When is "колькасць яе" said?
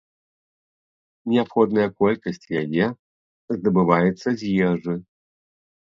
1.99-2.85